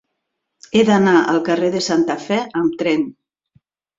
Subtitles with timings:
[0.77, 3.07] He d'anar al carrer de Santa Fe amb tren.